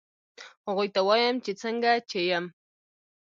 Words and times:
هغوی 0.67 0.87
ته 0.95 0.99
وایم 1.07 1.35
چې 1.45 1.51
څنګه 1.61 1.91
چې 2.09 2.19
یم 2.29 2.45